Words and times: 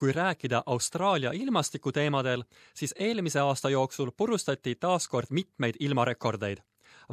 kui 0.00 0.12
rääkida 0.12 0.62
Austraalia 0.66 1.30
ilmastikuteemadel, 1.32 2.42
siis 2.74 2.94
eelmise 2.98 3.40
aasta 3.40 3.70
jooksul 3.70 4.10
purustati 4.16 4.74
taas 4.74 5.08
kord 5.08 5.26
mitmeid 5.30 5.74
ilmarekordeid. 5.80 6.58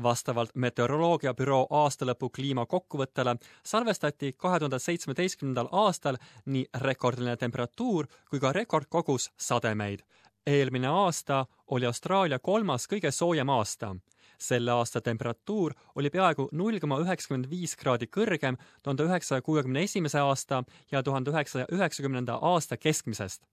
vastavalt 0.03 0.51
meteoroloogiabüroo 0.55 1.67
aastalõpu 1.69 2.29
kliimakokkuvõttele 2.29 3.35
salvestati 3.63 4.33
kahe 4.33 4.59
tuhande 4.59 4.79
seitsmeteistkümnendal 4.79 5.67
aastal 5.71 6.17
nii 6.45 6.65
rekordiline 6.81 7.37
temperatuur 7.37 8.07
kui 8.29 8.39
ka 8.39 8.53
rekordkogus 8.53 9.31
sademeid. 9.37 9.99
eelmine 10.45 10.87
aasta 10.87 11.45
oli 11.67 11.85
Austraalia 11.85 12.39
kolmas 12.39 12.87
kõige 12.87 13.11
soojem 13.11 13.49
aasta 13.49 13.95
selle 14.37 14.71
aasta 14.71 15.01
temperatuur 15.01 15.73
oli 15.95 16.09
peaaegu 16.09 16.49
null 16.51 16.79
koma 16.79 16.99
üheksakümmend 17.03 17.49
viis 17.49 17.75
kraadi 17.75 18.07
kõrgem 18.17 18.57
tuhande 18.83 19.03
üheksasaja 19.03 19.41
kuuekümne 19.41 19.83
esimese 19.83 20.19
aasta 20.19 20.63
ja 20.91 21.03
tuhande 21.03 21.31
üheksasaja 21.31 21.65
üheksakümnenda 21.71 22.39
aasta 22.41 22.77
keskmisest. 22.77 23.43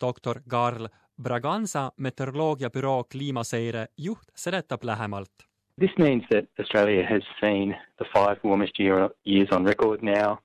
doktor 0.00 0.40
Karl 0.48 0.86
Braganza 1.22 1.92
meteoroloogiabüroo 1.96 3.04
kliimaseire 3.04 3.86
juht 3.98 4.28
seletab 4.34 4.84
lähemalt. 4.84 5.32
This 5.78 5.98
means 5.98 6.24
that 6.30 6.44
Australia 6.58 7.06
has 7.10 7.22
seen 7.40 7.76
the 7.98 8.04
five 8.04 8.36
warmest 8.44 8.78
year, 8.78 9.10
years 9.26 9.48
on 9.52 9.66
record 9.66 10.02
now, 10.02 10.38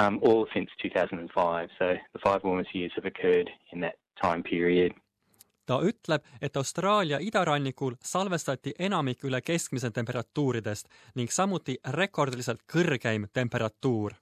um, 0.00 0.18
all 0.22 0.46
since 0.52 0.70
2005. 0.82 1.68
So 1.78 1.84
the 2.12 2.18
five 2.24 2.40
warmest 2.44 2.74
years 2.74 2.92
have 2.96 3.06
occurred 3.06 3.50
in 3.72 3.80
that 3.80 3.94
time 4.22 4.42
period 4.42 4.92
ta 5.66 5.80
ütleb, 5.82 6.22
et 6.40 6.56
Austraalia 6.56 7.18
idarannikul 7.20 7.96
salvestati 8.02 8.74
enamik 8.78 9.24
üle 9.24 9.40
keskmise 9.40 9.90
temperatuuridest 9.90 10.88
ning 11.14 11.30
samuti 11.30 11.76
rekordiliselt 11.98 12.62
kõrgeim 12.72 13.26
temperatuur. 13.32 14.14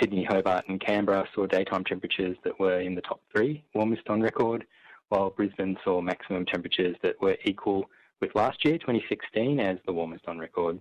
Sydney, 0.00 0.26
Hobart 0.28 0.68
and 0.68 0.80
Canberra 0.80 1.24
saw 1.34 1.46
daytime 1.46 1.84
temperatures 1.88 2.36
that 2.44 2.58
were 2.60 2.80
in 2.80 2.94
the 2.94 3.02
top 3.08 3.20
three 3.32 3.64
warmest 3.74 4.10
on 4.10 4.20
record, 4.22 4.66
while 5.08 5.30
Brisbane 5.30 5.76
saw 5.84 6.00
maximum 6.00 6.44
temperatures 6.44 6.96
that 7.02 7.16
were 7.22 7.36
equal 7.44 7.86
with 8.20 8.34
last 8.34 8.64
year, 8.64 8.78
2016, 8.78 9.60
as 9.60 9.78
the 9.86 9.92
warmest 9.92 10.28
on 10.28 10.38
record 10.38 10.80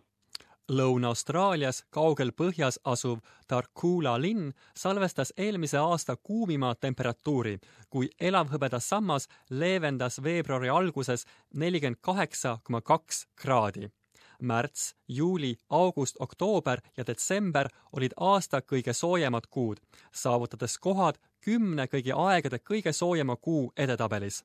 Lõuna-Austraalias 0.66 1.84
kaugel 1.94 2.32
põhjas 2.34 2.80
asuv 2.90 3.20
Tarcoola 3.48 4.16
linn 4.18 4.48
salvestas 4.74 5.30
eelmise 5.38 5.78
aasta 5.78 6.16
kuumima 6.18 6.72
temperatuuri, 6.82 7.60
kui 7.90 8.10
elavhõbeda 8.20 8.80
sammas 8.82 9.28
leevendas 9.50 10.18
veebruari 10.24 10.70
alguses 10.74 11.28
nelikümmend 11.54 12.02
kaheksa 12.02 12.58
koma 12.64 12.82
kaks 12.82 13.28
kraadi. 13.36 13.92
märts, 14.42 14.96
juuli, 15.08 15.56
august, 15.70 16.16
oktoober 16.20 16.82
ja 16.98 17.04
detsember 17.08 17.70
olid 17.94 18.14
aasta 18.18 18.62
kõige 18.62 18.94
soojemad 18.94 19.48
kuud, 19.50 19.78
saavutades 20.12 20.78
kohad 20.78 21.16
kümne 21.42 21.86
kõigi 21.88 22.12
aegade 22.12 22.60
kõige 22.60 22.94
soojema 22.94 23.36
kuu 23.36 23.72
edetabelis. 23.78 24.44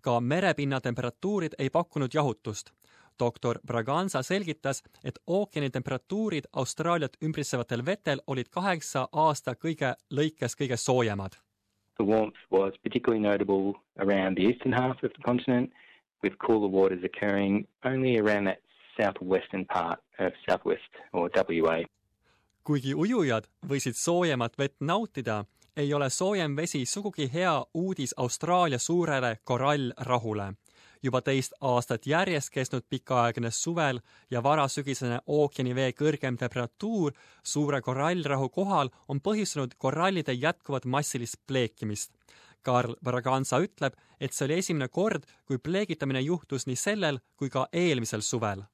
ka 0.00 0.20
merepinna 0.20 0.80
temperatuurid 0.80 1.54
ei 1.58 1.70
pakkunud 1.70 2.14
jahutust 2.14 2.72
doktor 3.20 3.58
Braganza 3.66 4.22
selgitas, 4.22 4.82
et 5.04 5.18
ookeani 5.26 5.70
temperatuurid 5.70 6.48
Austraaliat 6.52 7.16
ümbritsevatel 7.22 7.84
vetel 7.86 8.20
olid 8.26 8.48
kaheksa 8.50 9.08
aasta 9.12 9.54
kõige 9.54 9.94
lõikes 10.10 10.56
kõige 10.60 10.76
soojemad. 10.76 11.36
The 11.96 12.04
warmth 12.04 12.40
was 12.50 12.72
particularly 12.82 13.22
notable 13.28 13.74
around 13.98 14.36
the 14.36 14.48
eastern 14.48 14.72
half 14.72 15.04
of 15.04 15.12
the 15.12 15.22
continent, 15.24 15.72
with 16.22 16.36
cooler 16.46 16.70
waters 16.70 17.04
occurring 17.04 17.66
only 17.84 18.18
around 18.18 18.46
that 18.46 18.58
southwestern 18.96 19.66
part 19.66 20.00
of 20.18 20.32
southwest 20.48 20.92
or 21.12 21.30
WA. 21.36 21.84
kuigi 22.64 22.94
ujujad 22.94 23.46
võisid 23.68 23.96
soojemat 23.96 24.58
vett 24.58 24.76
nautida, 24.80 25.44
ei 25.76 25.94
ole 25.94 26.10
soojem 26.10 26.56
vesi 26.56 26.84
sugugi 26.86 27.30
hea 27.32 27.54
uudis 27.74 28.14
Austraalia 28.16 28.78
suurele 28.78 29.36
korallrahule 29.44 30.52
juba 31.02 31.20
teist 31.24 31.54
aastat 31.60 32.06
järjest 32.06 32.52
kestnud 32.54 32.84
pikaaegne 32.90 33.50
suvel 33.50 34.00
ja 34.30 34.42
varasügisene 34.42 35.20
ookeanivee 35.26 35.90
kõrgem 35.96 36.36
temperatuur 36.40 37.12
suure 37.42 37.80
korallrahu 37.80 38.48
kohal 38.48 38.92
on 39.08 39.20
põhjustanud 39.20 39.76
korallide 39.78 40.32
jätkuvat 40.32 40.84
massilist 40.84 41.40
pleekimist. 41.46 42.12
Karl 42.62 42.94
Braganza 43.04 43.56
ütleb, 43.64 43.94
et 44.20 44.36
see 44.36 44.44
oli 44.44 44.58
esimene 44.60 44.88
kord, 44.92 45.24
kui 45.48 45.58
pleegitamine 45.58 46.20
juhtus 46.20 46.66
nii 46.68 46.76
sellel 46.76 47.20
kui 47.36 47.48
ka 47.48 47.66
eelmisel 47.72 48.20
suvel. 48.20 48.66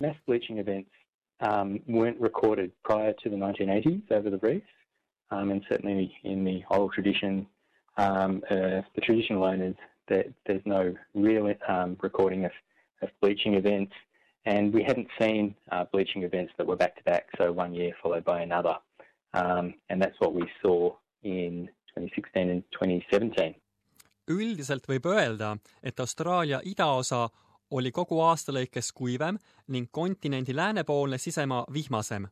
Mass 0.00 0.18
bleaching 0.26 0.58
events 0.58 0.92
um, 1.40 1.78
weren't 1.88 2.20
recorded 2.20 2.72
prior 2.84 3.14
to 3.22 3.30
the 3.30 3.36
1980s 3.36 4.12
over 4.12 4.30
the 4.30 4.40
reefs 4.46 4.68
um, 5.30 5.50
and 5.50 5.64
certainly 5.68 6.12
in 6.24 6.44
the 6.44 6.62
oral 6.70 6.90
tradition 6.90 7.46
um, 7.96 8.42
uh, 8.50 8.82
the 8.94 9.00
traditional 9.00 9.44
owners 9.44 9.76
that 10.10 10.26
there's 10.46 10.66
no 10.66 10.94
real 11.14 11.52
um, 11.66 11.96
recording 12.02 12.44
of, 12.44 12.52
of 13.02 13.08
bleaching 13.22 13.54
events, 13.54 13.94
and 14.44 14.74
we 14.74 14.82
hadn't 14.82 15.08
seen 15.18 15.54
uh, 15.72 15.84
bleaching 15.92 16.22
events 16.24 16.52
that 16.58 16.66
were 16.66 16.76
back 16.76 16.96
to 16.96 17.04
back, 17.04 17.24
so 17.38 17.52
one 17.52 17.72
year 17.74 17.92
followed 18.02 18.24
by 18.24 18.42
another. 18.42 18.76
Um, 19.32 19.74
and 19.88 20.02
that's 20.02 20.18
what 20.18 20.34
we 20.34 20.44
saw 20.62 20.92
in 21.22 21.68
2016 21.94 22.50
and 22.50 22.62
2017. 22.72 23.54
üldiselt 24.30 24.86
võib 24.86 25.06
öelda, 25.10 25.56
et 25.82 26.00
Austraalia 26.00 26.60
idaosa 26.64 27.24
oli 27.74 27.90
kogu 27.90 28.20
aasta 28.22 28.52
lõikes 28.54 28.92
kuivem 28.94 29.38
ning 29.74 29.88
kontinendi 29.90 30.54
läänepoolne 30.54 31.18
sisemaa 31.18 31.64
vihmasem 31.72 32.28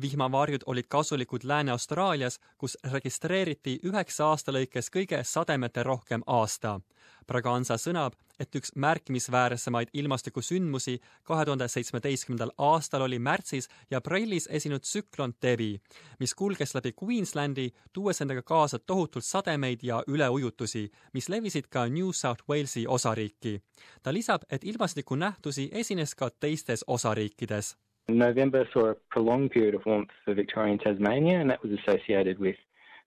vihmavarjud 0.00 0.60
olid 0.66 0.84
kasulikud 0.88 1.40
Lääne-Austraalias, 1.44 2.40
kus 2.58 2.78
registreeriti 2.92 3.78
üheksa 3.84 4.26
aasta 4.26 4.52
lõikes 4.52 4.90
kõige 4.90 5.22
sademete 5.24 5.82
rohkem 5.82 6.22
aasta. 6.26 6.80
Braganza 7.26 7.76
sõnab, 7.80 8.12
et 8.40 8.56
üks 8.56 8.74
märkimisväärsemaid 8.76 9.88
ilmastikusündmusi 9.92 10.98
kahe 11.22 11.44
tuhande 11.44 11.68
seitsmeteistkümnendal 11.68 12.50
aastal 12.58 13.06
oli 13.06 13.18
märtsis 13.18 13.68
ja 13.90 13.98
aprillis 13.98 14.48
esinud 14.50 14.84
tsüklon 14.84 15.34
Devi, 15.42 15.80
mis 16.20 16.34
kulges 16.34 16.74
läbi 16.74 16.92
Queenslandi, 17.02 17.70
tuues 17.92 18.20
endaga 18.20 18.42
kaasa 18.42 18.78
tohutult 18.78 19.24
sademeid 19.24 19.82
ja 19.82 20.02
üleujutusi, 20.06 20.90
mis 21.12 21.28
levisid 21.28 21.70
ka 21.70 21.86
New 21.88 22.12
South 22.12 22.44
Walesi 22.48 22.86
osariiki. 22.86 23.62
ta 24.02 24.12
lisab, 24.12 24.42
et 24.50 24.64
ilmastikunähtusi 24.64 25.68
esines 25.72 26.14
ka 26.14 26.30
teistes 26.30 26.84
osariikides 26.86 27.76
November 28.08 28.66
saw 28.72 28.90
a 28.90 28.94
prolonged 29.10 29.50
period 29.50 29.74
of 29.74 29.86
warmth 29.86 30.10
for 30.24 30.34
Victoria 30.34 30.72
and 30.72 30.80
Tasmania, 30.80 31.40
and 31.40 31.50
that 31.50 31.62
was 31.62 31.72
associated 31.72 32.38
with 32.38 32.56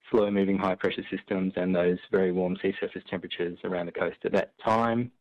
slow 0.10 0.32
moving 0.32 0.58
high 0.58 0.76
pressure 0.76 1.04
systems 1.12 1.54
and 1.56 1.76
those 1.76 1.98
very 2.12 2.32
warm 2.32 2.58
sea 2.62 2.74
surface 2.80 3.04
temperatures 3.10 3.58
around 3.64 3.88
the 3.88 3.92
coast 3.92 4.18
at 4.24 4.32
that 4.32 4.54
time. 4.64 5.12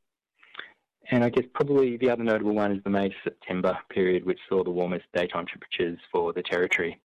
And 1.10 1.22
I 1.22 1.28
guess 1.28 1.44
probably 1.54 1.96
the 1.96 2.10
other 2.10 2.24
notable 2.24 2.54
one 2.54 2.72
is 2.72 2.82
the 2.84 2.90
May 2.90 3.08
to 3.08 3.14
September 3.22 3.78
period, 3.90 4.24
which 4.24 4.40
saw 4.48 4.64
the 4.64 4.70
warmest 4.70 5.04
daytime 5.14 5.46
temperatures 5.46 5.98
for 6.10 6.32
the 6.32 6.42
territory. 6.42 6.94